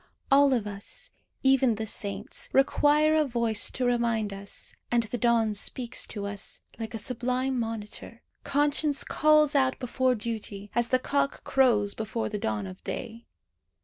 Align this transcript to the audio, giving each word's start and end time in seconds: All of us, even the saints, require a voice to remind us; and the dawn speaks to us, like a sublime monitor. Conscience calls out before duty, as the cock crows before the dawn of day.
All 0.31 0.51
of 0.51 0.65
us, 0.65 1.11
even 1.43 1.75
the 1.75 1.85
saints, 1.85 2.49
require 2.53 3.13
a 3.13 3.23
voice 3.23 3.69
to 3.69 3.85
remind 3.85 4.33
us; 4.33 4.73
and 4.89 5.03
the 5.03 5.17
dawn 5.19 5.53
speaks 5.53 6.07
to 6.07 6.25
us, 6.25 6.59
like 6.79 6.95
a 6.95 6.97
sublime 6.97 7.59
monitor. 7.59 8.23
Conscience 8.43 9.03
calls 9.03 9.53
out 9.53 9.77
before 9.77 10.15
duty, 10.15 10.71
as 10.73 10.89
the 10.89 10.97
cock 10.97 11.43
crows 11.43 11.93
before 11.93 12.29
the 12.29 12.39
dawn 12.39 12.65
of 12.65 12.83
day. 12.83 13.27